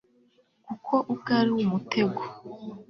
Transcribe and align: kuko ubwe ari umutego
kuko 0.65 0.93
ubwe 1.11 1.31
ari 1.39 1.51
umutego 1.63 2.21